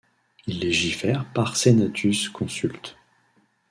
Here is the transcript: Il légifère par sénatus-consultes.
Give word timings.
Il 0.47 0.57
légifère 0.59 1.31
par 1.31 1.55
sénatus-consultes. 1.55 2.97